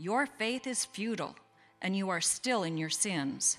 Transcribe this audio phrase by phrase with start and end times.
[0.00, 1.36] your faith is futile,
[1.82, 3.58] and you are still in your sins.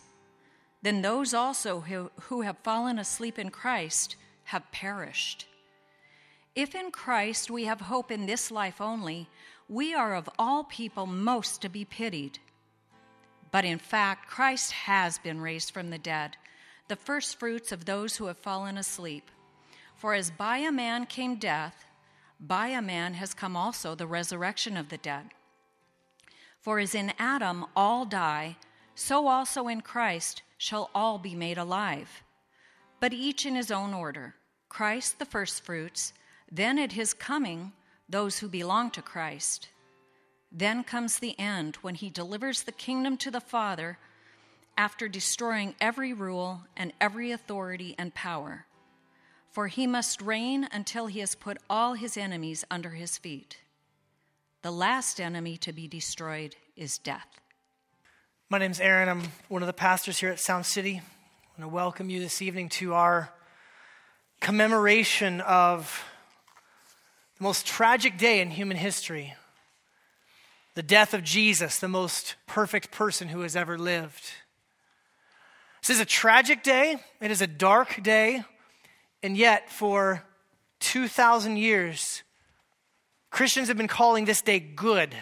[0.81, 4.15] Then those also who, who have fallen asleep in Christ
[4.45, 5.45] have perished.
[6.55, 9.29] If in Christ we have hope in this life only,
[9.69, 12.39] we are of all people most to be pitied.
[13.51, 16.37] But in fact, Christ has been raised from the dead,
[16.87, 19.29] the firstfruits of those who have fallen asleep.
[19.95, 21.85] For as by a man came death,
[22.39, 25.29] by a man has come also the resurrection of the dead.
[26.61, 28.57] For as in Adam all die,
[28.95, 32.23] so also in Christ shall all be made alive.
[32.99, 34.35] But each in his own order
[34.69, 36.13] Christ the firstfruits
[36.51, 37.71] then at his coming,
[38.09, 39.69] those who belong to Christ.
[40.51, 43.97] Then comes the end when he delivers the kingdom to the Father
[44.77, 48.65] after destroying every rule and every authority and power.
[49.49, 53.60] For he must reign until he has put all his enemies under his feet.
[54.63, 57.41] The last enemy to be destroyed is death.
[58.47, 59.09] My name's Aaron.
[59.09, 61.01] I'm one of the pastors here at Sound City.
[61.01, 63.33] I want to welcome you this evening to our
[64.39, 66.05] commemoration of
[67.39, 69.33] the most tragic day in human history
[70.75, 74.29] the death of Jesus, the most perfect person who has ever lived.
[75.81, 78.43] This is a tragic day, it is a dark day,
[79.23, 80.23] and yet for
[80.81, 82.21] 2,000 years,
[83.31, 85.15] Christians have been calling this day good.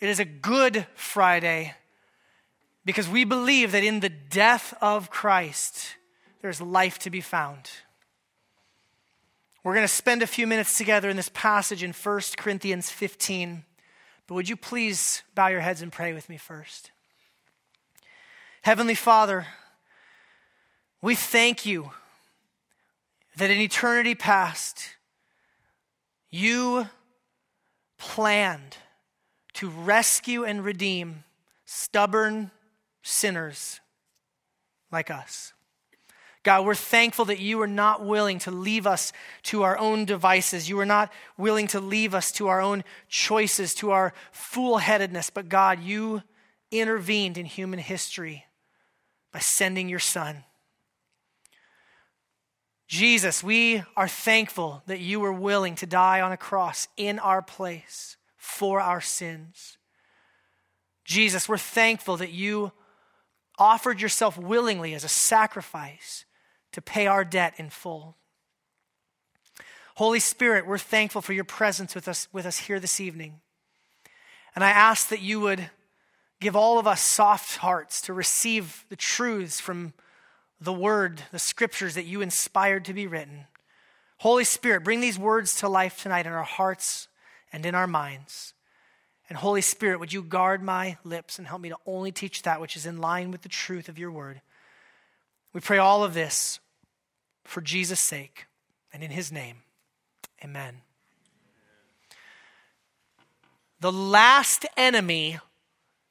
[0.00, 1.74] It is a good Friday
[2.84, 5.96] because we believe that in the death of Christ,
[6.40, 7.70] there's life to be found.
[9.62, 13.64] We're going to spend a few minutes together in this passage in 1 Corinthians 15.
[14.26, 16.90] But would you please bow your heads and pray with me first?
[18.62, 19.46] Heavenly Father,
[21.02, 21.90] we thank you
[23.36, 24.96] that in eternity past,
[26.30, 26.88] you
[27.98, 28.76] planned
[29.54, 31.24] to rescue and redeem
[31.64, 32.50] stubborn
[33.02, 33.80] sinners
[34.90, 35.52] like us.
[36.42, 39.12] God, we're thankful that you are not willing to leave us
[39.44, 40.70] to our own devices.
[40.70, 45.30] You are not willing to leave us to our own choices, to our foolheadedness.
[45.32, 46.22] But God, you
[46.70, 48.46] intervened in human history
[49.32, 50.44] by sending your Son.
[52.90, 57.40] Jesus, we are thankful that you were willing to die on a cross in our
[57.40, 59.78] place for our sins.
[61.04, 62.72] Jesus, we're thankful that you
[63.60, 66.24] offered yourself willingly as a sacrifice
[66.72, 68.16] to pay our debt in full.
[69.94, 73.40] Holy Spirit, we're thankful for your presence with us, with us here this evening.
[74.56, 75.70] And I ask that you would
[76.40, 79.92] give all of us soft hearts to receive the truths from
[80.60, 83.46] the word, the scriptures that you inspired to be written.
[84.18, 87.08] Holy Spirit, bring these words to life tonight in our hearts
[87.52, 88.52] and in our minds.
[89.28, 92.60] And Holy Spirit, would you guard my lips and help me to only teach that
[92.60, 94.42] which is in line with the truth of your word?
[95.52, 96.60] We pray all of this
[97.44, 98.46] for Jesus' sake
[98.92, 99.58] and in his name.
[100.44, 100.82] Amen.
[103.80, 105.38] The last enemy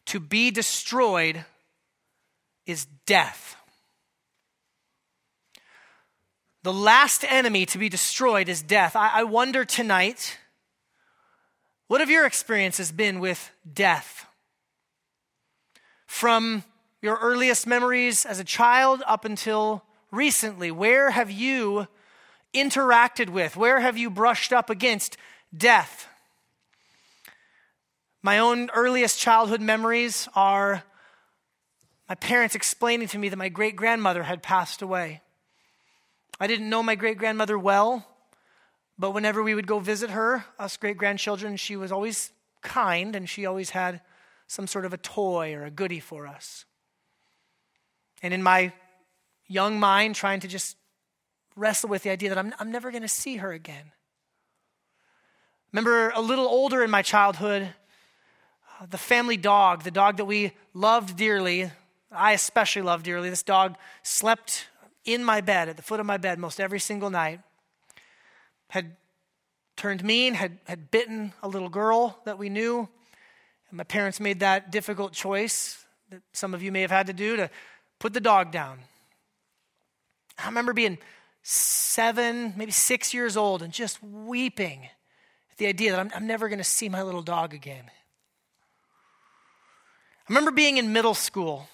[0.05, 1.45] to be destroyed
[2.65, 3.55] is death.
[6.61, 8.95] The last enemy to be destroyed is death.
[8.95, 10.37] I, I, wonder tonight,
[11.87, 14.25] what have your experiences been with death?
[16.05, 16.65] From
[17.01, 20.69] your earliest memories as a child up until recently?
[20.69, 21.87] Where have you
[22.53, 23.55] interacted with?
[23.55, 25.15] Where have you brushed up against
[25.55, 26.09] death?
[28.21, 30.83] My own earliest childhood memories are
[32.09, 35.21] my parents explaining to me that my great grandmother had passed away.
[36.39, 38.07] I didn't know my great grandmother well,
[38.97, 42.31] but whenever we would go visit her, us great grandchildren, she was always
[42.61, 44.01] kind and she always had
[44.47, 46.65] some sort of a toy or a goodie for us.
[48.21, 48.73] And in my
[49.47, 50.77] young mind, trying to just
[51.55, 53.91] wrestle with the idea that I'm, I'm never going to see her again.
[55.73, 57.69] Remember a little older in my childhood,
[58.79, 61.69] uh, the family dog, the dog that we loved dearly,
[62.11, 63.29] I especially loved dearly.
[63.29, 64.68] This dog slept
[65.13, 67.41] in my bed, at the foot of my bed, most every single night.
[68.69, 68.95] Had
[69.75, 72.89] turned mean, had, had bitten a little girl that we knew,
[73.69, 77.13] And my parents made that difficult choice that some of you may have had to
[77.13, 77.49] do to
[77.99, 78.79] put the dog down.
[80.37, 80.97] I remember being
[81.43, 84.85] seven, maybe six years old, and just weeping
[85.51, 87.83] at the idea that I'm, I'm never going to see my little dog again.
[87.87, 87.91] I
[90.29, 91.67] remember being in middle school,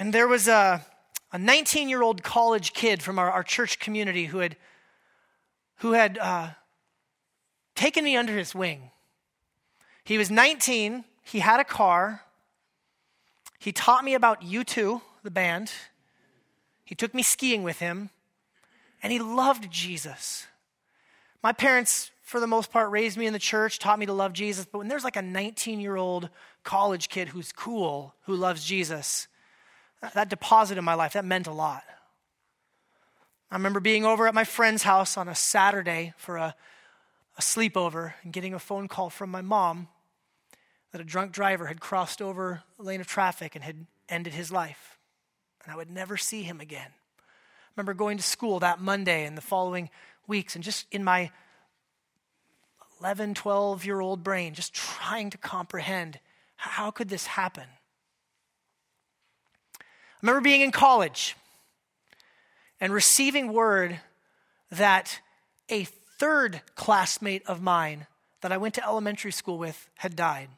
[0.00, 0.84] and there was a,
[1.30, 4.56] a 19 year old college kid from our, our church community who had,
[5.76, 6.48] who had uh,
[7.76, 8.90] taken me under his wing.
[10.02, 12.22] He was 19, he had a car,
[13.58, 15.70] he taught me about U2, the band,
[16.82, 18.08] he took me skiing with him,
[19.02, 20.46] and he loved Jesus.
[21.42, 24.32] My parents for the most part, raised me in the church, taught me to love
[24.32, 24.64] Jesus.
[24.64, 26.30] But when there's like a 19 year old
[26.62, 29.26] college kid who's cool, who loves Jesus,
[30.00, 31.84] that deposit in my life, that meant a lot.
[33.50, 36.54] I remember being over at my friend's house on a Saturday for a,
[37.36, 39.88] a sleepover and getting a phone call from my mom
[40.92, 44.52] that a drunk driver had crossed over a lane of traffic and had ended his
[44.52, 44.98] life.
[45.64, 46.90] And I would never see him again.
[46.90, 49.90] I remember going to school that Monday and the following
[50.26, 51.30] weeks and just in my
[53.00, 56.20] 11, 12 year old brain, just trying to comprehend
[56.56, 57.64] how could this happen?
[60.22, 61.34] I remember being in college
[62.78, 64.00] and receiving word
[64.70, 65.20] that
[65.70, 68.06] a third classmate of mine
[68.42, 70.50] that I went to elementary school with had died.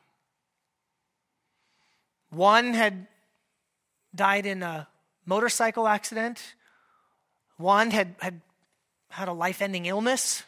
[2.31, 3.07] One had
[4.13, 4.89] died in a
[5.25, 6.55] motorcycle accident,
[7.57, 8.41] one had, had
[9.11, 10.43] had a life ending illness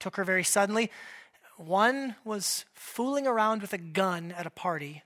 [0.00, 0.90] took her very suddenly.
[1.56, 5.04] One was fooling around with a gun at a party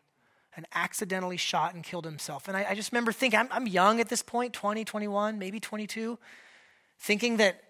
[0.56, 2.48] and accidentally shot and killed himself.
[2.48, 5.60] And I, I just remember thinking, I'm, I'm, young at this point 20, 21, maybe
[5.60, 6.18] 22,
[6.98, 7.62] thinking that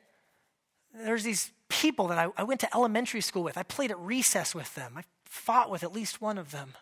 [0.94, 3.56] there's these people that I, I went to elementary school with.
[3.56, 6.74] I played at recess with them, I fought with at least one of them.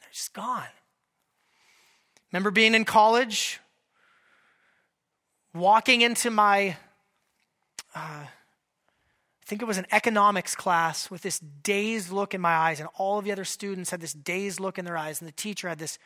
[0.00, 0.64] They're just gone.
[2.32, 3.60] Remember being in college,
[5.54, 6.76] walking into my.
[7.94, 8.24] Uh,
[9.42, 12.88] I think it was an economics class with this dazed look in my eyes, and
[12.96, 15.68] all of the other students had this dazed look in their eyes, and the teacher
[15.68, 15.98] had this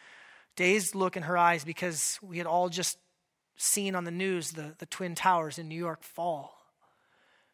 [0.56, 2.98] dazed look in her eyes because we had all just
[3.56, 6.56] seen on the news the, the Twin Towers in New York fall.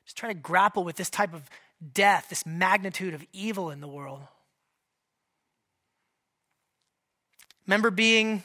[0.04, 1.42] Just trying to grapple with this type of
[1.92, 4.20] death, this magnitude of evil in the world.
[7.66, 8.42] Remember being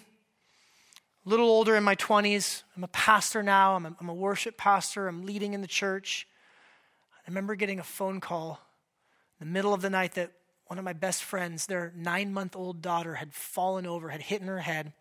[1.25, 2.63] a little older in my 20s.
[2.75, 6.27] I'm a pastor now, I'm a, I'm a worship pastor, I'm leading in the church.
[7.27, 8.61] I remember getting a phone call
[9.39, 10.31] in the middle of the night that
[10.67, 14.41] one of my best friends, their nine month old daughter, had fallen over, had hit
[14.41, 14.93] in her head,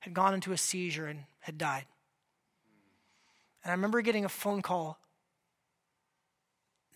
[0.00, 1.84] had gone into a seizure, and had died.
[3.62, 4.98] And I remember getting a phone call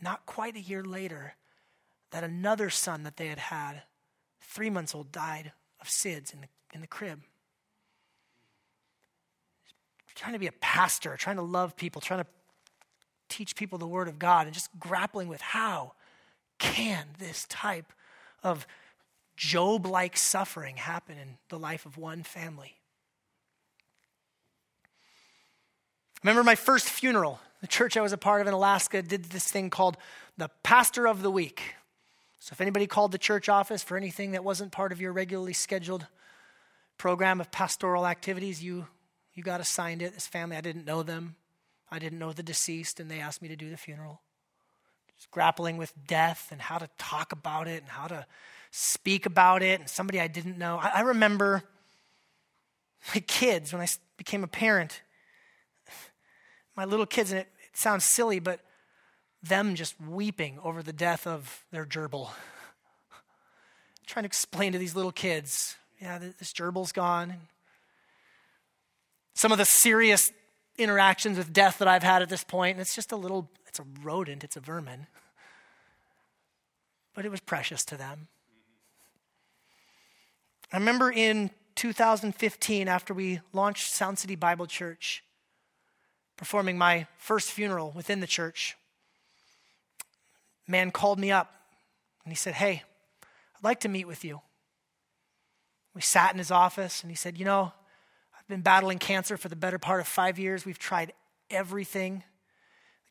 [0.03, 1.35] not quite a year later
[2.11, 3.83] that another son that they had had,
[4.41, 7.23] three months old, died of SIDS in the, in the crib.
[10.17, 12.27] Trying to be a pastor, trying to love people, trying to
[13.29, 15.93] teach people the Word of God and just grappling with how
[16.59, 17.93] can this type
[18.43, 18.67] of
[19.37, 22.77] Job like suffering happen in the life of one family.
[26.23, 27.39] Remember my first funeral.
[27.61, 29.97] The church I was a part of in Alaska did this thing called
[30.39, 31.75] the Pastor of the Week.
[32.41, 35.53] So if anybody called the church office for anything that wasn't part of your regularly
[35.53, 36.07] scheduled
[36.97, 38.87] program of pastoral activities, you,
[39.35, 40.15] you got assigned it.
[40.17, 41.37] as family, I didn't know them.
[41.91, 44.21] I didn't know the deceased, and they asked me to do the funeral.
[45.17, 48.27] Just grappling with death and how to talk about it and how to
[48.71, 50.79] speak about it, and somebody I didn't know.
[50.79, 51.63] I, I remember
[53.15, 55.03] my kids when I became a parent.
[56.77, 58.61] My little kids, and it, it sounds silly, but
[59.43, 62.31] them just weeping over the death of their gerbil.
[64.07, 67.35] trying to explain to these little kids, yeah, this gerbil's gone.
[69.35, 70.33] Some of the serious
[70.79, 73.79] interactions with death that I've had at this point, and it's just a little, it's
[73.79, 75.07] a rodent, it's a vermin.
[77.15, 78.29] But it was precious to them.
[80.73, 85.23] I remember in 2015, after we launched Sound City Bible Church,
[86.37, 88.77] performing my first funeral within the church,
[90.67, 91.53] man called me up
[92.25, 92.83] and he said, Hey,
[93.23, 94.41] I'd like to meet with you.
[95.95, 97.73] We sat in his office and he said, You know,
[98.47, 100.65] I've been battling cancer for the better part of five years.
[100.65, 101.13] We've tried
[101.51, 102.23] everything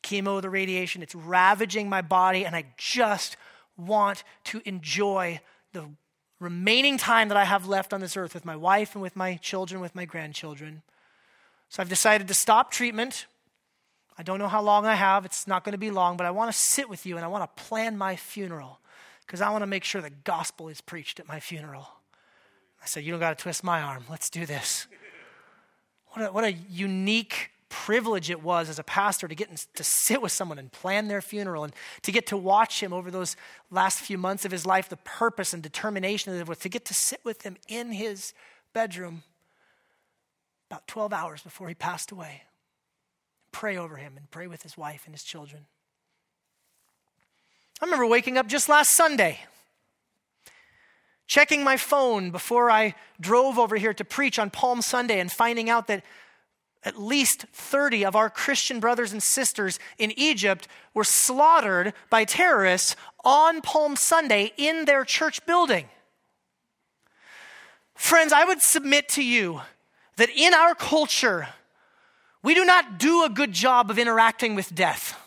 [0.01, 3.35] the chemo, the radiation, it's ravaging my body, and I just
[3.75, 5.41] want to enjoy
[5.73, 5.89] the
[6.39, 9.35] remaining time that I have left on this earth with my wife and with my
[9.35, 10.83] children, with my grandchildren.
[11.67, 13.25] So I've decided to stop treatment.
[14.17, 15.25] I don't know how long I have.
[15.25, 17.27] It's not going to be long, but I want to sit with you and I
[17.27, 18.79] want to plan my funeral
[19.25, 21.89] because I want to make sure the gospel is preached at my funeral.
[22.81, 24.05] I said, You don't got to twist my arm.
[24.09, 24.87] Let's do this.
[26.15, 29.83] What a, what a unique privilege it was as a pastor to get in, to
[29.83, 33.35] sit with someone and plan their funeral and to get to watch him over those
[33.69, 36.85] last few months of his life, the purpose and determination of it, was to get
[36.85, 38.33] to sit with him in his
[38.71, 39.23] bedroom
[40.71, 42.43] about 12 hours before he passed away.
[43.51, 45.65] Pray over him and pray with his wife and his children.
[47.81, 49.39] I remember waking up just last Sunday,
[51.27, 55.69] checking my phone before I drove over here to preach on Palm Sunday and finding
[55.69, 56.03] out that
[56.83, 62.95] at least 30 of our Christian brothers and sisters in Egypt were slaughtered by terrorists
[63.23, 65.89] on Palm Sunday in their church building.
[67.95, 69.61] Friends, I would submit to you
[70.17, 71.47] that in our culture,
[72.43, 75.19] we do not do a good job of interacting with death.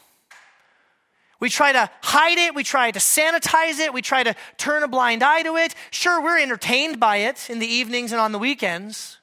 [1.41, 2.55] We try to hide it.
[2.55, 3.93] We try to sanitize it.
[3.93, 5.75] We try to turn a blind eye to it.
[5.91, 9.19] Sure, we're entertained by it in the evenings and on the weekends.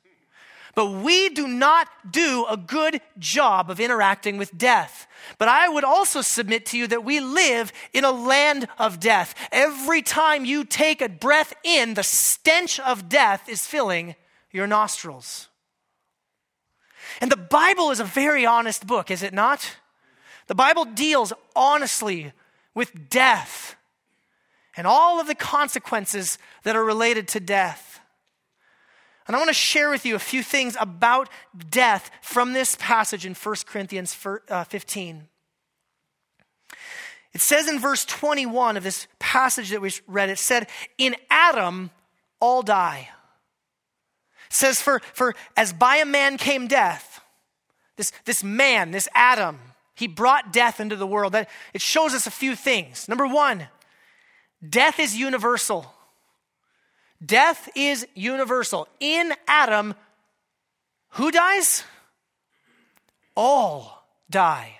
[0.75, 5.07] But we do not do a good job of interacting with death.
[5.37, 9.33] But I would also submit to you that we live in a land of death.
[9.53, 14.15] Every time you take a breath in, the stench of death is filling
[14.51, 15.47] your nostrils.
[17.21, 19.77] And the Bible is a very honest book, is it not?
[20.47, 22.31] The Bible deals honestly
[22.73, 23.75] with death
[24.77, 27.99] and all of the consequences that are related to death.
[29.27, 31.29] And I want to share with you a few things about
[31.69, 34.15] death from this passage in 1 Corinthians
[34.49, 35.27] uh, 15.
[37.33, 41.89] It says in verse 21 of this passage that we read, it said, In Adam
[42.39, 43.09] all die.
[44.47, 47.21] It says, For, for as by a man came death,
[47.97, 49.59] this, this man, this Adam,
[49.95, 51.33] he brought death into the world.
[51.33, 53.07] That it shows us a few things.
[53.07, 53.67] Number one,
[54.67, 55.91] death is universal.
[57.25, 58.87] Death is universal.
[58.99, 59.95] In Adam,
[61.11, 61.83] who dies?
[63.35, 64.75] All die.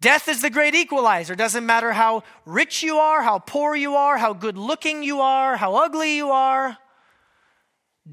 [0.00, 1.36] Death is the great equalizer.
[1.36, 5.56] Doesn't matter how rich you are, how poor you are, how good looking you are,
[5.56, 6.76] how ugly you are.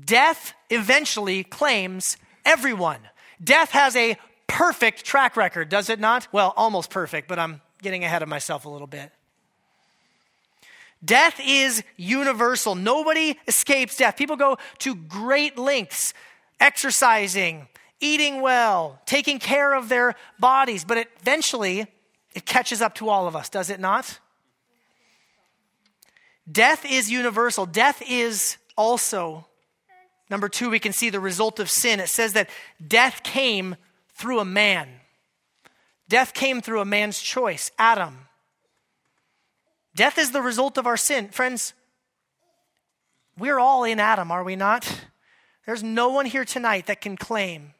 [0.05, 2.99] Death eventually claims everyone.
[3.43, 4.17] Death has a
[4.59, 6.27] perfect track record, does it not?
[6.33, 9.09] Well, almost perfect, but I'm getting ahead of myself a little bit.
[11.03, 12.75] Death is universal.
[12.75, 14.17] Nobody escapes death.
[14.17, 16.13] People go to great lengths,
[16.59, 17.69] exercising,
[18.01, 21.87] eating well, taking care of their bodies, but eventually
[22.35, 24.19] it catches up to all of us, does it not?
[26.51, 27.65] Death is universal.
[27.65, 29.47] Death is also,
[30.29, 32.01] number two, we can see the result of sin.
[32.01, 32.49] It says that
[32.85, 33.77] death came
[34.19, 34.89] through a man.
[36.09, 38.27] Death came through a man's choice, Adam.
[39.95, 41.29] Death is the result of our sin.
[41.29, 41.73] Friends,
[43.37, 45.05] we're all in Adam, are we not?
[45.65, 47.73] There's no one here tonight that can claim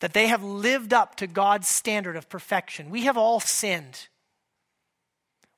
[0.00, 2.90] that they have lived up to God's standard of perfection.
[2.90, 4.08] We have all sinned.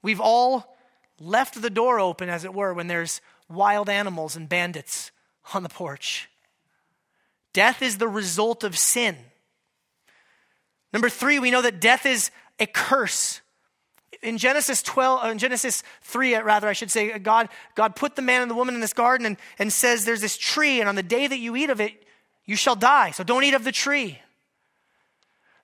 [0.02, 0.76] We've all
[1.18, 5.10] left the door open, as it were, when there's wild animals and bandits
[5.52, 6.28] on the porch.
[7.52, 9.16] Death is the result of sin.
[10.92, 13.40] Number three, we know that death is a curse
[14.22, 18.16] in Genesis 12, uh, in Genesis 3, uh, rather, I should say, God, God put
[18.16, 20.88] the man and the woman in this garden and, and says, There's this tree, and
[20.88, 21.92] on the day that you eat of it,
[22.44, 23.10] you shall die.
[23.10, 24.18] So don't eat of the tree.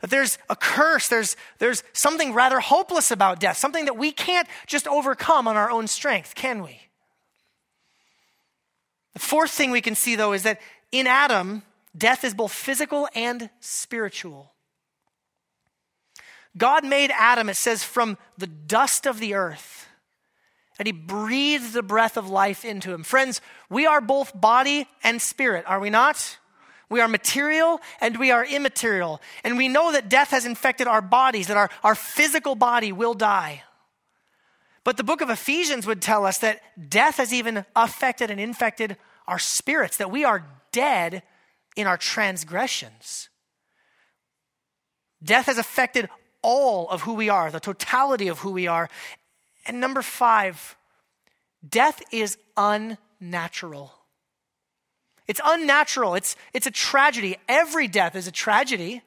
[0.00, 4.48] That there's a curse, there's, there's something rather hopeless about death, something that we can't
[4.66, 6.80] just overcome on our own strength, can we?
[9.14, 10.60] The fourth thing we can see, though, is that
[10.90, 11.62] in Adam,
[11.96, 14.51] death is both physical and spiritual.
[16.56, 19.88] God made Adam, it says, from the dust of the earth.
[20.78, 23.04] And he breathed the breath of life into him.
[23.04, 23.40] Friends,
[23.71, 26.38] we are both body and spirit, are we not?
[26.88, 29.21] We are material and we are immaterial.
[29.44, 33.14] And we know that death has infected our bodies, that our, our physical body will
[33.14, 33.62] die.
[34.85, 38.97] But the book of Ephesians would tell us that death has even affected and infected
[39.26, 41.23] our spirits, that we are dead
[41.76, 43.28] in our transgressions.
[45.23, 46.09] Death has affected
[46.42, 48.88] all of who we are, the totality of who we are.
[49.66, 50.76] And number five,
[51.66, 53.92] death is unnatural.
[55.28, 56.14] It's unnatural.
[56.14, 57.37] It's, it's a tragedy.
[57.49, 59.02] Every death is a tragedy.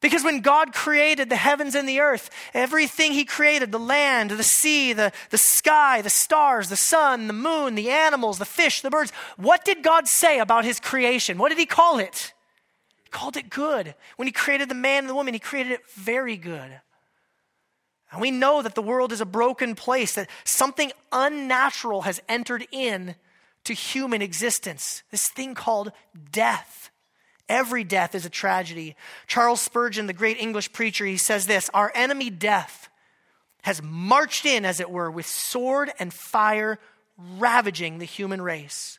[0.00, 4.42] Because when God created the heavens and the earth, everything He created the land, the
[4.42, 8.90] sea, the, the sky, the stars, the sun, the moon, the animals, the fish, the
[8.90, 11.38] birds what did God say about His creation?
[11.38, 12.34] What did He call it?
[13.10, 13.94] Called it good.
[14.16, 16.80] When he created the man and the woman, he created it very good.
[18.10, 22.66] And we know that the world is a broken place, that something unnatural has entered
[22.70, 23.16] in
[23.64, 25.02] to human existence.
[25.10, 25.92] This thing called
[26.30, 26.90] death.
[27.48, 28.96] Every death is a tragedy.
[29.26, 32.88] Charles Spurgeon, the great English preacher, he says this Our enemy death
[33.62, 36.78] has marched in, as it were, with sword and fire,
[37.16, 38.98] ravaging the human race.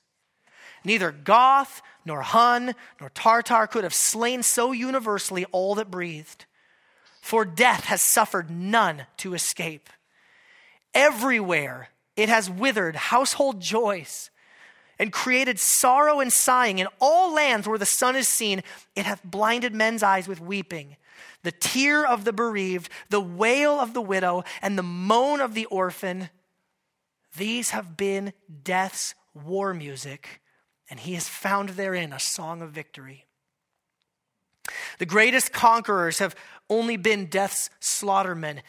[0.83, 6.45] Neither Goth, nor Hun, nor Tartar could have slain so universally all that breathed.
[7.21, 9.89] For death has suffered none to escape.
[10.93, 14.31] Everywhere it has withered household joys
[14.97, 18.63] and created sorrow and sighing in all lands where the sun is seen.
[18.95, 20.95] It hath blinded men's eyes with weeping.
[21.43, 25.65] The tear of the bereaved, the wail of the widow, and the moan of the
[25.65, 26.29] orphan.
[27.35, 28.33] These have been
[28.63, 30.41] death's war music,
[30.89, 33.25] and he has found therein a song of victory.
[34.99, 36.35] The greatest conquerors have
[36.69, 38.61] only been death's slaughtermen,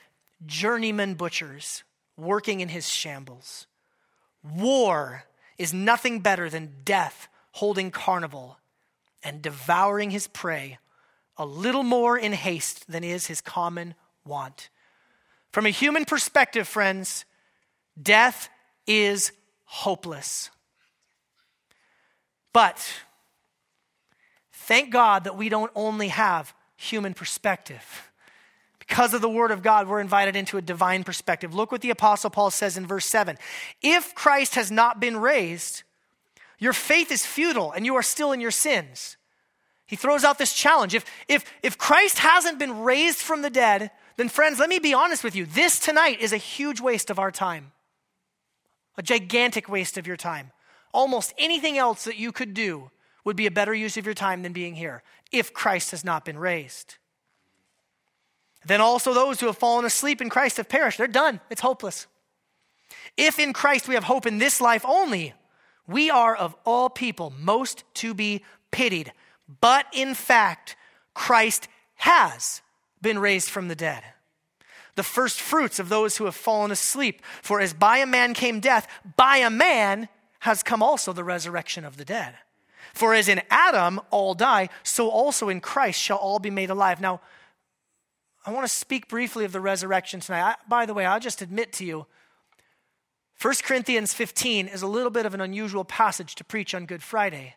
[0.47, 1.83] journeyman butchers,
[2.17, 3.67] working in his shambles.
[4.43, 5.25] War
[5.57, 8.59] is nothing better than death holding carnival
[9.23, 10.79] and devouring his prey
[11.37, 13.95] a little more in haste than is his common
[14.25, 14.71] want.
[15.53, 17.25] From a human perspective, friends,
[18.01, 18.49] death
[18.87, 19.33] is
[19.65, 20.51] hopeless.
[22.53, 23.03] But
[24.53, 28.11] thank God that we don't only have human perspective.
[28.79, 31.55] Because of the Word of God, we're invited into a divine perspective.
[31.55, 33.37] Look what the Apostle Paul says in verse 7
[33.83, 35.83] If Christ has not been raised,
[36.59, 39.17] your faith is futile and you are still in your sins.
[39.87, 40.95] He throws out this challenge.
[40.95, 44.93] If, if, if Christ hasn't been raised from the dead, then, friends, let me be
[44.93, 45.47] honest with you.
[45.47, 47.73] This tonight is a huge waste of our time,
[48.97, 50.51] a gigantic waste of your time.
[50.93, 52.91] Almost anything else that you could do
[53.25, 56.25] would be a better use of your time than being here if Christ has not
[56.25, 56.97] been raised.
[58.67, 60.99] Then also those who have fallen asleep in Christ have perished.
[60.99, 61.41] They're done.
[61.51, 62.07] It's hopeless.
[63.17, 65.35] If in Christ we have hope in this life only,
[65.87, 69.13] we are of all people most to be pitied.
[69.61, 70.77] But in fact,
[71.15, 72.63] Christ has
[73.01, 74.03] been raised from the dead.
[74.97, 77.23] The first fruits of those who have fallen asleep.
[77.43, 80.09] For as by a man came death, by a man
[80.41, 82.35] has come also the resurrection of the dead.
[82.95, 87.01] For as in Adam all die, so also in Christ shall all be made alive.
[87.01, 87.21] Now,
[88.47, 90.43] I want to speak briefly of the resurrection tonight.
[90.43, 92.07] I, by the way, I'll just admit to you
[93.41, 97.03] 1 Corinthians 15 is a little bit of an unusual passage to preach on Good
[97.03, 97.55] Friday.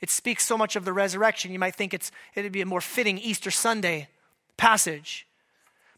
[0.00, 2.80] It speaks so much of the resurrection, you might think it's, it'd be a more
[2.80, 4.08] fitting Easter Sunday
[4.56, 5.28] passage.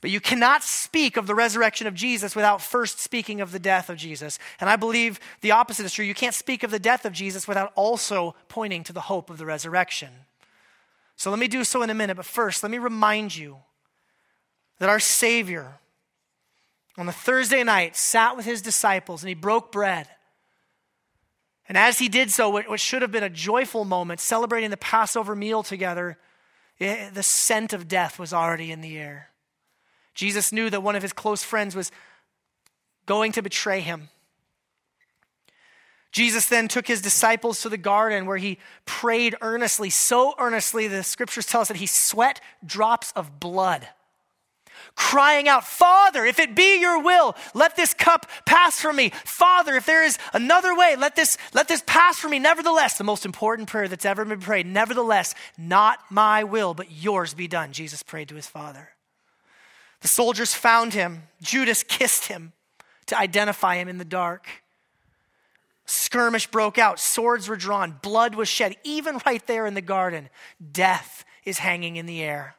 [0.04, 3.88] But you cannot speak of the resurrection of Jesus without first speaking of the death
[3.88, 4.38] of Jesus.
[4.60, 6.04] And I believe the opposite is true.
[6.04, 9.38] You can't speak of the death of Jesus without also pointing to the hope of
[9.38, 10.10] the resurrection.
[11.16, 13.56] So let me do so in a minute, but first, let me remind you
[14.78, 15.78] that our Savior,
[16.98, 20.06] on the Thursday night, sat with his disciples and he broke bread.
[21.66, 25.34] And as he did so, what should have been a joyful moment, celebrating the Passover
[25.34, 26.18] meal together,
[26.78, 29.30] it, the scent of death was already in the air.
[30.14, 31.90] Jesus knew that one of his close friends was
[33.06, 34.08] going to betray him.
[36.12, 41.02] Jesus then took his disciples to the garden where he prayed earnestly, so earnestly, the
[41.02, 43.88] scriptures tell us that he sweat drops of blood
[44.96, 49.10] crying out, Father, if it be your will, let this cup pass from me.
[49.24, 52.38] Father, if there is another way, let this, let this pass from me.
[52.38, 57.34] Nevertheless, the most important prayer that's ever been prayed, nevertheless, not my will, but yours
[57.34, 58.90] be done, Jesus prayed to his Father.
[60.04, 61.22] The soldiers found him.
[61.40, 62.52] Judas kissed him
[63.06, 64.46] to identify him in the dark.
[65.86, 70.28] Skirmish broke out, swords were drawn, blood was shed, even right there in the garden.
[70.72, 72.54] Death is hanging in the air.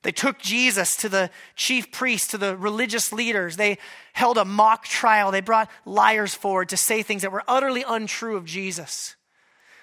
[0.00, 3.58] They took Jesus to the chief priests, to the religious leaders.
[3.58, 3.76] They
[4.14, 5.30] held a mock trial.
[5.30, 9.14] They brought liars forward to say things that were utterly untrue of Jesus.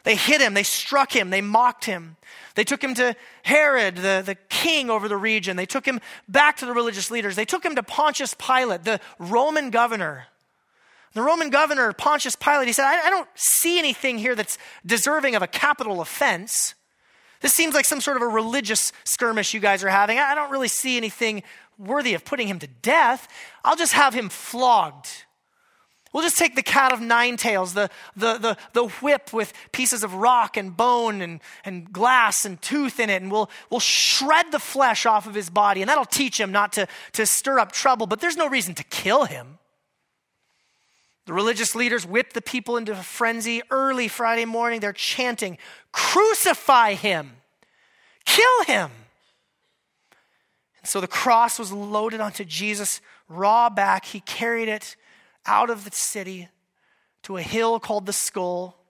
[0.04, 2.16] They hit him, they struck him, they mocked him.
[2.56, 5.58] They took him to Herod, the, the king over the region.
[5.58, 7.36] They took him back to the religious leaders.
[7.36, 10.28] They took him to Pontius Pilate, the Roman governor.
[11.14, 15.36] The Roman governor, Pontius Pilate, he said, I, I don't see anything here that's deserving
[15.36, 16.76] of a capital offense.
[17.42, 20.20] This seems like some sort of a religious skirmish you guys are having.
[20.20, 21.44] I don't really see anything
[21.78, 23.28] worthy of putting him to death.
[23.64, 25.26] I'll just have him flogged.
[26.12, 30.04] We'll just take the cat of nine tails, the, the, the, the whip with pieces
[30.04, 34.52] of rock and bone and, and glass and tooth in it, and we'll, we'll shred
[34.52, 37.72] the flesh off of his body, and that'll teach him not to, to stir up
[37.72, 39.60] trouble, but there's no reason to kill him.
[41.28, 43.62] The religious leaders whip the people into a frenzy.
[43.70, 45.60] Early Friday morning, they're chanting,
[45.92, 47.34] Crucify him!
[48.26, 48.90] Kill him!
[50.80, 54.06] And so the cross was loaded onto Jesus' raw back.
[54.06, 54.96] He carried it
[55.50, 56.48] out of the city
[57.24, 58.86] to a hill called the skull.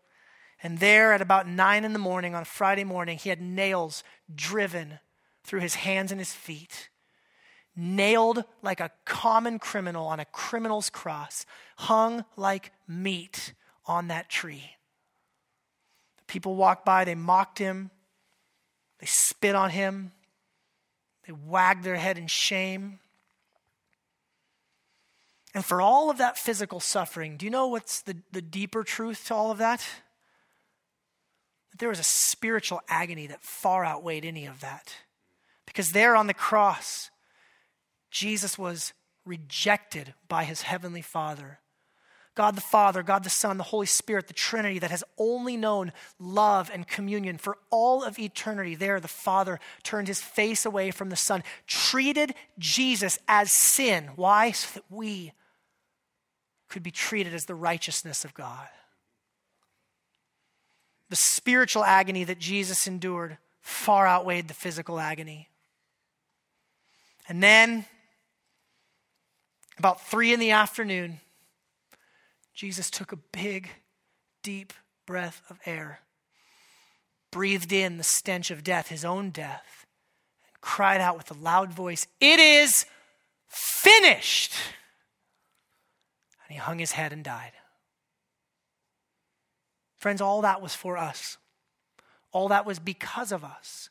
[0.61, 4.99] And there, at about nine in the morning on Friday morning, he had nails driven
[5.45, 6.89] through his hands and his feet,
[7.75, 11.45] nailed like a common criminal on a criminal's cross,
[11.77, 13.53] hung like meat
[13.85, 14.75] on that tree.
[16.17, 17.89] The people walked by, they mocked him,
[18.99, 20.11] they spit on him,
[21.25, 22.99] they wagged their head in shame.
[25.53, 29.25] And for all of that physical suffering, do you know what's the, the deeper truth
[29.27, 29.85] to all of that?
[31.71, 34.93] That there was a spiritual agony that far outweighed any of that.
[35.65, 37.09] Because there on the cross,
[38.11, 38.93] Jesus was
[39.25, 41.59] rejected by his heavenly Father.
[42.35, 45.91] God the Father, God the Son, the Holy Spirit, the Trinity that has only known
[46.19, 48.75] love and communion for all of eternity.
[48.75, 54.11] There, the Father turned his face away from the Son, treated Jesus as sin.
[54.15, 54.51] Why?
[54.51, 55.33] So that we
[56.69, 58.67] could be treated as the righteousness of God.
[61.09, 65.49] The spiritual agony that Jesus endured far outweighed the physical agony.
[67.27, 67.85] And then,
[69.77, 71.19] about three in the afternoon,
[72.53, 73.69] Jesus took a big,
[74.43, 74.73] deep
[75.05, 76.01] breath of air,
[77.31, 79.85] breathed in the stench of death, his own death,
[80.45, 82.85] and cried out with a loud voice, It is
[83.47, 84.53] finished!
[86.49, 87.51] And he hung his head and died.
[89.97, 91.37] Friends, all that was for us.
[92.31, 93.89] All that was because of us.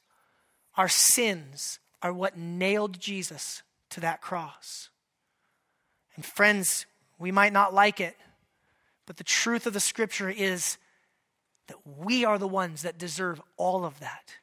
[0.77, 4.91] Our sins are what nailed Jesus to that cross.
[6.17, 6.87] And friends,
[7.19, 8.17] we might not like it,
[9.07, 10.79] but the truth of the scripture is
[11.69, 14.35] that we are the ones that deserve all of that.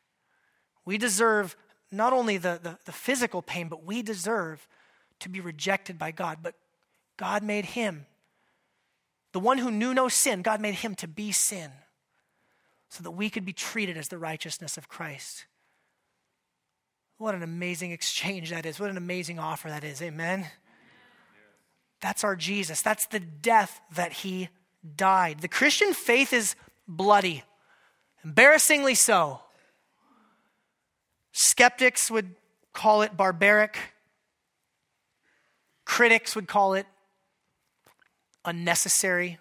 [0.86, 1.56] We deserve
[1.91, 4.67] not only the, the, the, physical pain, but we deserve
[5.19, 6.39] to be rejected by God.
[6.41, 6.56] But
[7.17, 8.06] God made him,
[9.32, 11.71] the one who knew no sin, God made him to be sin
[12.89, 15.45] so that we could be treated as the righteousness of Christ.
[17.17, 18.80] What an amazing exchange that is.
[18.80, 20.01] What an amazing offer that is.
[20.01, 20.47] Amen.
[22.01, 22.82] That's our Jesus.
[22.82, 24.49] That's the death that he
[24.95, 25.39] died.
[25.39, 26.56] The Christian faith is
[26.88, 27.43] bloody,
[28.23, 29.41] embarrassingly so.
[31.32, 32.36] Skeptics would
[32.73, 33.78] call it barbaric,
[35.86, 36.86] critics would call it
[38.45, 39.39] unnecessary.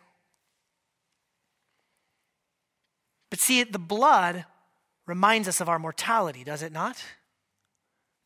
[3.31, 4.45] But see, the blood
[5.07, 7.03] reminds us of our mortality, does it not?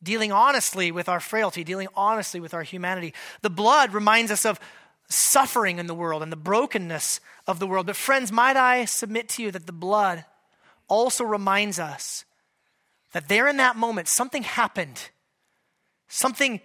[0.02, 3.14] dealing honestly with our frailty, dealing honestly with our humanity.
[3.42, 4.60] The blood reminds us of
[5.08, 7.86] suffering in the world and the brokenness of the world.
[7.86, 10.24] But, friends, might I submit to you that the blood
[10.86, 12.24] also reminds us
[13.12, 15.08] that there in that moment something happened,
[16.08, 16.60] something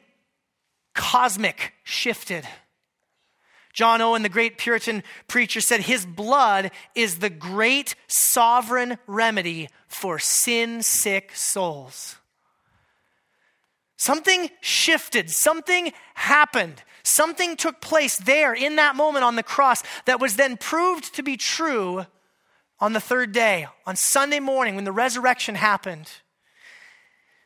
[0.93, 2.47] cosmic shifted.
[3.73, 10.19] John Owen, the great Puritan preacher, said, His blood is the great sovereign remedy for
[10.19, 12.17] sin sick souls.
[13.97, 20.19] Something shifted, something happened, something took place there in that moment on the cross that
[20.19, 22.05] was then proved to be true
[22.79, 26.11] on the third day, on Sunday morning when the resurrection happened.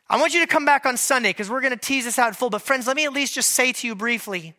[0.10, 2.30] I want you to come back on Sunday because we're going to tease this out
[2.30, 2.50] in full.
[2.50, 4.56] But, friends, let me at least just say to you briefly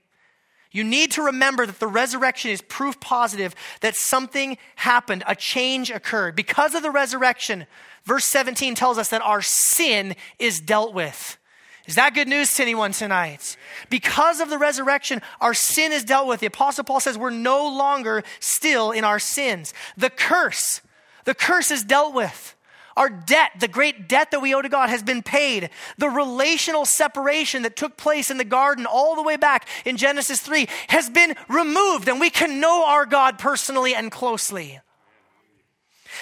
[0.70, 5.90] you need to remember that the resurrection is proof positive that something happened, a change
[5.90, 6.36] occurred.
[6.36, 7.66] Because of the resurrection,
[8.04, 11.38] verse 17 tells us that our sin is dealt with.
[11.86, 13.56] Is that good news to anyone tonight?
[13.88, 16.40] Because of the resurrection, our sin is dealt with.
[16.40, 19.72] The Apostle Paul says we're no longer still in our sins.
[19.96, 20.82] The curse,
[21.24, 22.54] the curse is dealt with.
[22.98, 25.70] Our debt, the great debt that we owe to God, has been paid.
[25.98, 30.40] The relational separation that took place in the garden all the way back in Genesis
[30.40, 34.80] 3 has been removed, and we can know our God personally and closely.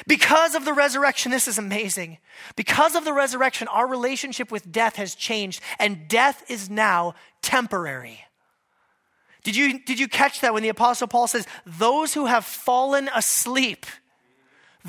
[0.06, 2.18] Because of the resurrection, this is amazing.
[2.56, 8.20] Because of the resurrection, our relationship with death has changed, and death is now temporary.
[9.44, 13.08] Did you, did you catch that when the Apostle Paul says, Those who have fallen
[13.14, 13.86] asleep,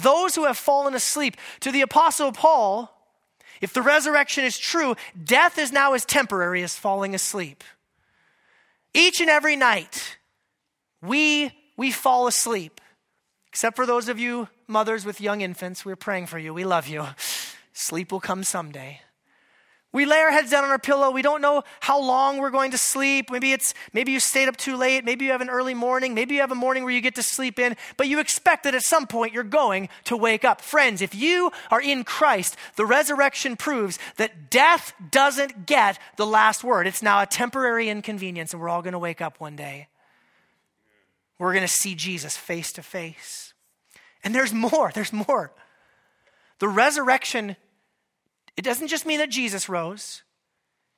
[0.01, 2.93] those who have fallen asleep, to the Apostle Paul,
[3.61, 7.63] if the resurrection is true, death is now as temporary as falling asleep.
[8.93, 10.17] Each and every night,
[11.01, 12.81] we, we fall asleep.
[13.49, 16.53] Except for those of you mothers with young infants, we're praying for you.
[16.53, 17.05] We love you.
[17.73, 19.01] Sleep will come someday.
[19.93, 21.11] We lay our heads down on our pillow.
[21.11, 23.31] We don't know how long we're going to sleep.
[23.31, 25.05] Maybe it's maybe you stayed up too late.
[25.05, 26.13] Maybe you have an early morning.
[26.13, 28.75] Maybe you have a morning where you get to sleep in, but you expect that
[28.75, 30.61] at some point you're going to wake up.
[30.61, 36.65] Friends, if you are in Christ, the resurrection proves that death doesn't get the last
[36.65, 36.85] word.
[36.85, 39.87] It's now a temporary inconvenience and we're all going to wake up one day.
[41.39, 43.53] We're going to see Jesus face to face.
[44.23, 44.91] And there's more.
[44.93, 45.53] There's more.
[46.59, 47.55] The resurrection
[48.57, 50.23] it doesn't just mean that Jesus rose.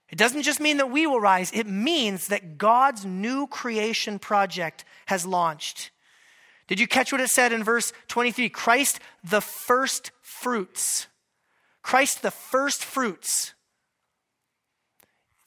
[0.09, 1.51] It doesn't just mean that we will rise.
[1.53, 5.91] It means that God's new creation project has launched.
[6.67, 8.49] Did you catch what it said in verse 23?
[8.49, 11.07] Christ the first fruits.
[11.83, 13.53] Christ the first fruits.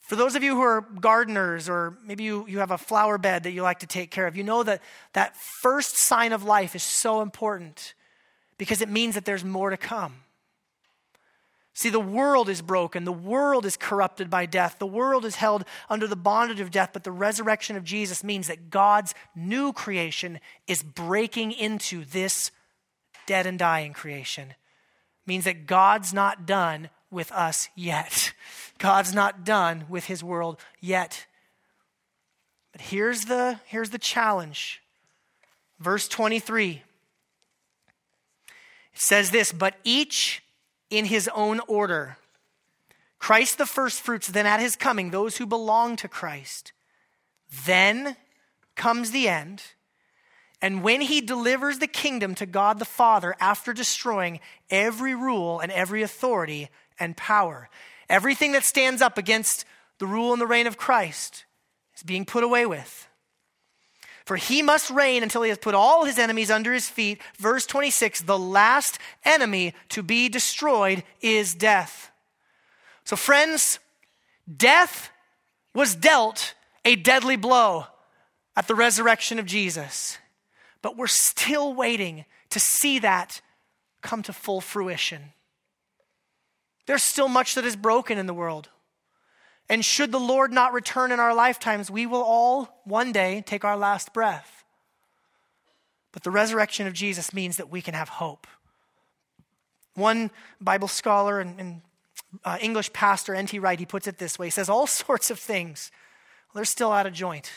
[0.01, 3.44] For those of you who are gardeners, or maybe you, you have a flower bed
[3.44, 4.83] that you like to take care of, you know that
[5.14, 7.94] that first sign of life is so important
[8.59, 10.16] because it means that there's more to come.
[11.75, 13.05] See, the world is broken.
[13.05, 14.79] The world is corrupted by death.
[14.79, 18.49] The world is held under the bondage of death, but the resurrection of Jesus means
[18.49, 22.51] that God's new creation is breaking into this
[23.27, 24.51] dead and dying creation.
[24.51, 24.57] It
[25.27, 28.35] means that God's not done with us yet.
[28.79, 31.27] God's not done with his world yet.
[32.73, 34.83] But here's the, here's the challenge.
[35.79, 36.83] Verse 23.
[38.95, 40.42] It says this, but each
[40.93, 42.19] in his own order.
[43.19, 46.73] Christ the firstfruits, then at his coming, those who belong to Christ.
[47.65, 48.17] Then
[48.77, 49.63] comes the end.
[50.61, 54.39] And when he delivers the kingdom to God the Father after destroying
[54.71, 56.69] every rule and every authority
[57.01, 57.69] and power,
[58.09, 59.65] everything that stands up against
[59.99, 61.47] the rule and the reign of Christ
[61.97, 63.09] is being put away with.
[64.25, 67.21] For he must reign until he has put all his enemies under his feet.
[67.39, 72.11] Verse 26 the last enemy to be destroyed is death.
[73.05, 73.79] So, friends,
[74.55, 75.11] death
[75.75, 76.55] was dealt
[76.85, 77.87] a deadly blow
[78.57, 80.19] at the resurrection of Jesus.
[80.83, 83.41] But we're still waiting to see that
[84.03, 85.33] come to full fruition.
[86.87, 88.69] There's still much that is broken in the world.
[89.73, 93.65] And should the Lord not return in our lifetimes, we will all one day take
[93.65, 94.65] our last breath.
[96.13, 98.47] But the resurrection of Jesus means that we can have hope.
[99.95, 100.31] One
[100.61, 101.81] Bible scholar and, and
[102.45, 103.59] uh, English pastor, N.T.
[103.61, 104.49] Wright, he puts it this way.
[104.49, 105.91] He says, All sorts of things,
[106.49, 107.51] well, they're still out of joint,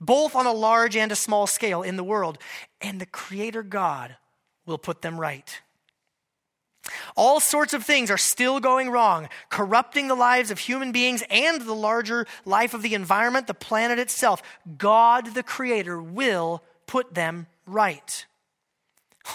[0.00, 2.36] both on a large and a small scale in the world.
[2.80, 4.16] And the Creator God
[4.66, 5.60] will put them right.
[7.16, 11.62] All sorts of things are still going wrong, corrupting the lives of human beings and
[11.62, 14.42] the larger life of the environment, the planet itself.
[14.76, 18.26] God, the Creator, will put them right.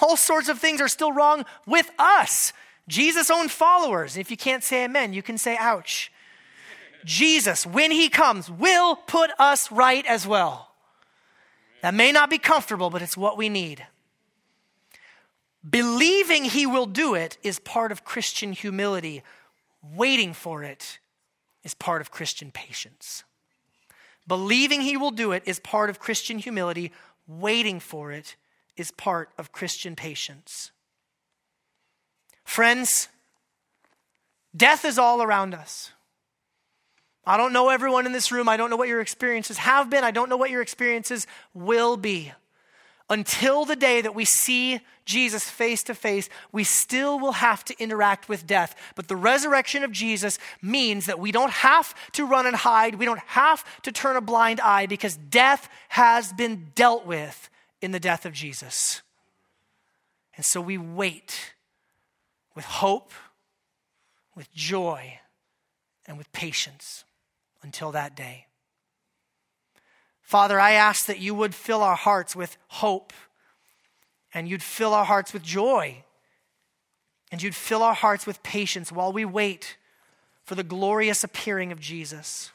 [0.02, 2.54] All sorts of things are still wrong with us,
[2.88, 4.18] Jesus' own followers.
[4.18, 6.12] If you can't say amen, you can say ouch.
[7.06, 10.74] Jesus, when he comes, will put us right as well.
[11.82, 13.86] That may not be comfortable, but it's what we need.
[15.68, 19.24] Believing he will do it is part of Christian humility.
[19.82, 21.00] Waiting for it
[21.64, 23.24] is part of Christian patience.
[24.28, 26.92] Believing he will do it is part of Christian humility.
[27.28, 28.36] Waiting for it
[28.76, 30.72] is part of Christian patience.
[32.44, 33.08] Friends,
[34.56, 35.92] death is all around us.
[37.26, 38.50] I don't know everyone in this room.
[38.50, 40.04] I don't know what your experiences have been.
[40.04, 42.34] I don't know what your experiences will be
[43.10, 47.76] until the day that we see Jesus face to face, we still will have to
[47.82, 48.76] interact with death.
[48.96, 52.96] But the resurrection of Jesus means that we don't have to run and hide.
[52.96, 57.50] We don't have to turn a blind eye because death has been dealt with
[57.82, 59.02] in the death of Jesus.
[60.36, 61.54] And so we wait
[62.56, 63.12] with hope,
[64.36, 65.20] with joy,
[66.06, 67.04] and with patience
[67.62, 68.48] until that day.
[70.24, 73.14] Father, I ask that you would fill our hearts with hope
[74.34, 76.04] and you'd fill our hearts with joy
[77.32, 79.78] and you'd fill our hearts with patience while we wait
[80.46, 82.52] for the glorious appearing of Jesus.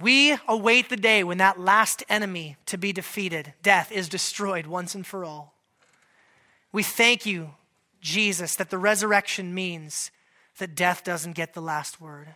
[0.00, 4.94] We await the day when that last enemy to be defeated, death, is destroyed once
[4.94, 5.54] and for all.
[6.72, 7.50] We thank you,
[8.00, 10.10] Jesus, that the resurrection means
[10.58, 12.28] that death doesn't get the last word.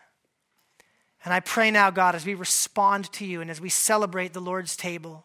[1.24, 4.40] And I pray now, God, as we respond to you and as we celebrate the
[4.40, 5.24] Lord's table,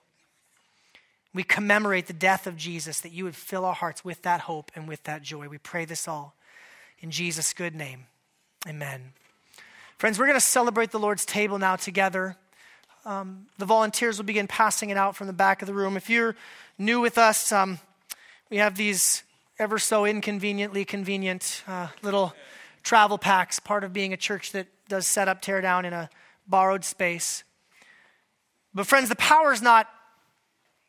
[1.33, 4.71] we commemorate the death of Jesus, that you would fill our hearts with that hope
[4.75, 5.47] and with that joy.
[5.47, 6.35] We pray this all
[7.01, 8.05] in Jesus' good name.
[8.67, 9.13] Amen.
[9.97, 12.37] Friends, we're going to celebrate the Lord's table now together.
[13.05, 15.97] Um, the volunteers will begin passing it out from the back of the room.
[15.97, 16.35] If you're
[16.77, 17.79] new with us, um,
[18.49, 19.23] we have these
[19.59, 22.33] ever so inconveniently convenient uh, little
[22.81, 26.09] travel packs, part of being a church that does set up, tear down in a
[26.47, 27.43] borrowed space.
[28.73, 29.87] But, friends, the power is not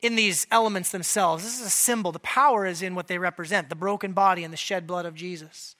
[0.02, 1.44] in these elements themselves.
[1.44, 2.10] This is a symbol.
[2.12, 5.14] The power is in what they represent the broken body and the shed blood of
[5.14, 5.76] Jesus.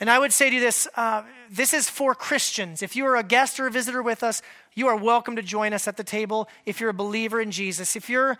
[0.00, 2.82] And I would say to you this uh, this is for Christians.
[2.82, 4.42] If you are a guest or a visitor with us,
[4.74, 7.96] you are welcome to join us at the table if you're a believer in Jesus.
[7.96, 8.38] If you're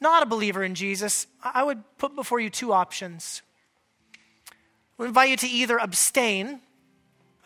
[0.00, 3.42] not a believer in Jesus, I would put before you two options.
[4.96, 6.60] Would invite you to either abstain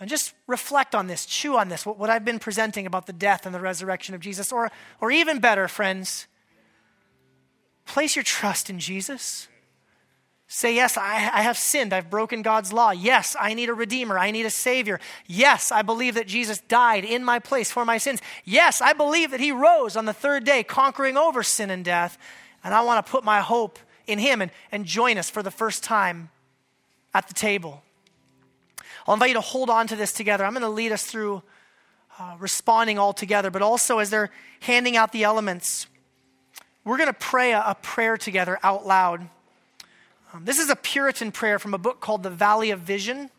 [0.03, 3.13] and just reflect on this, chew on this, what, what I've been presenting about the
[3.13, 4.69] death and the resurrection of Jesus, or,
[5.01, 6.27] or even better, friends,
[7.87, 9.47] place your trust in Jesus.
[10.49, 11.93] Say, Yes, I, I, have sinned.
[11.93, 12.91] I've broken God's law.
[12.91, 14.19] Yes, I need a Redeemer.
[14.19, 14.99] I need a Savior.
[15.29, 18.21] Yes, I believe that Jesus died in my place for my sins.
[18.45, 22.19] Yes, I believe that He rose on the third day, conquering over sin and death.
[22.65, 25.53] And I want to put my hope in Him and, and join us for the
[25.53, 26.31] first time
[27.15, 27.85] at the table.
[29.07, 30.45] I'll invite you to hold on to this together.
[30.45, 31.43] I'm going to lead us through
[32.19, 35.87] uh, responding all together, but also as they're handing out the elements,
[36.85, 39.29] we're going to pray a, a prayer together out loud.
[40.33, 43.31] Um, this is a Puritan prayer from a book called The Valley of Vision.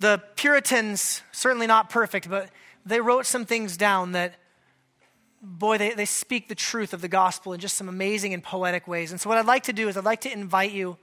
[0.00, 2.48] The Puritans, certainly not perfect, but
[2.86, 4.34] they wrote some things down that,
[5.42, 8.88] boy, they, they speak the truth of the gospel in just some amazing and poetic
[8.88, 9.10] ways.
[9.10, 10.96] And so, what I'd like to do is, I'd like to invite you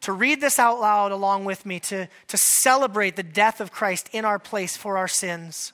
[0.00, 4.08] to read this out loud along with me, to, to celebrate the death of Christ
[4.12, 5.72] in our place for our sins.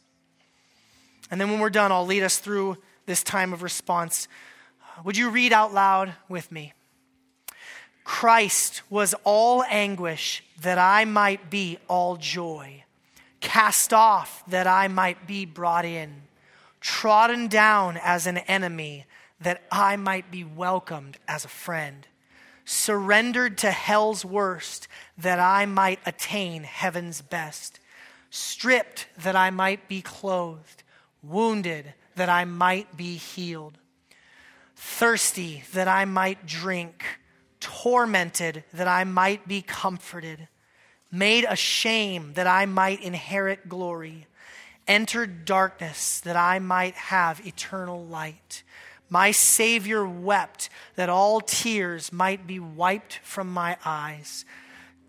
[1.30, 4.28] And then when we're done, I'll lead us through this time of response.
[5.04, 6.72] Would you read out loud with me?
[8.04, 12.84] Christ was all anguish that I might be all joy,
[13.40, 16.22] cast off that I might be brought in,
[16.80, 19.06] trodden down as an enemy
[19.40, 22.06] that I might be welcomed as a friend,
[22.66, 27.80] surrendered to hell's worst that I might attain heaven's best,
[28.28, 30.82] stripped that I might be clothed,
[31.22, 33.78] wounded that I might be healed,
[34.74, 37.04] thirsty that I might drink
[37.60, 40.48] tormented that I might be comforted,
[41.10, 44.26] made ashamed that I might inherit glory,
[44.88, 48.64] entered darkness that I might have eternal light.
[49.08, 54.44] My Savior wept that all tears might be wiped from my eyes,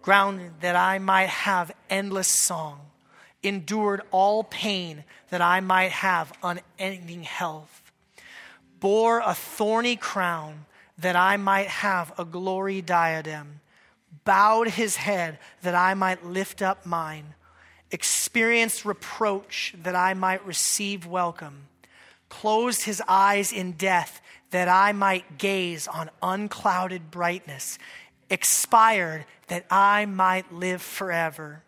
[0.02, 2.82] grounded that I might have endless song,
[3.42, 7.92] endured all pain that I might have unending health,
[8.80, 10.66] bore a thorny crown
[10.98, 13.62] that I might have a glory diadem,
[14.24, 17.36] bowed his head that I might lift up mine,
[17.92, 21.68] experienced reproach that I might receive welcome,
[22.30, 27.78] closed his eyes in death that I might gaze on unclouded brightness,
[28.30, 31.64] expired that I might live forever.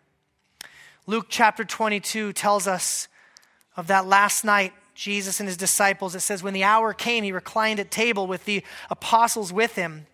[1.06, 3.08] Luke chapter 22 tells us
[3.76, 7.32] of that last night Jesus and his disciples, it says, when the hour came, he
[7.32, 10.06] reclined at table with the apostles with him.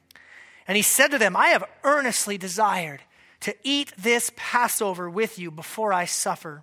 [0.69, 3.03] And he said to them, I have earnestly desired
[3.41, 6.63] to eat this Passover with you before I suffer.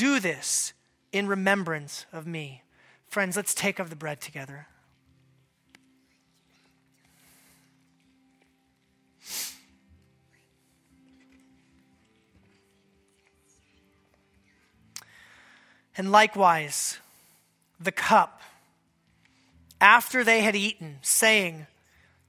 [0.00, 0.72] Do this
[1.12, 2.62] in remembrance of me.
[3.06, 4.66] Friends, let's take of the bread together.
[15.98, 16.96] And likewise,
[17.78, 18.40] the cup
[19.82, 21.66] after they had eaten, saying,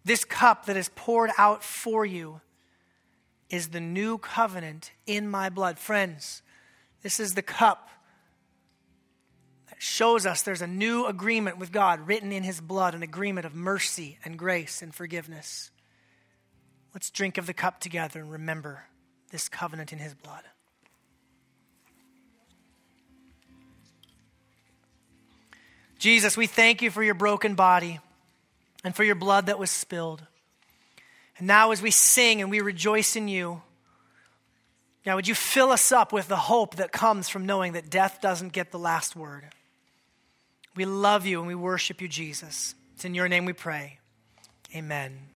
[0.04, 2.42] This cup that is poured out for you
[3.50, 5.80] is the new covenant in my blood.
[5.80, 6.42] Friends,
[7.02, 7.90] this is the cup
[9.70, 13.46] that shows us there's a new agreement with God written in his blood, an agreement
[13.46, 15.72] of mercy and grace and forgiveness.
[16.94, 18.86] Let's drink of the cup together and remember
[19.32, 20.44] this covenant in his blood.
[25.98, 28.00] Jesus, we thank you for your broken body
[28.84, 30.24] and for your blood that was spilled.
[31.38, 33.62] And now, as we sing and we rejoice in you,
[35.06, 38.20] now would you fill us up with the hope that comes from knowing that death
[38.22, 39.46] doesn't get the last word?
[40.76, 42.76] We love you and we worship you, Jesus.
[42.96, 44.00] It's in your name we pray.
[44.76, 45.28] Amen.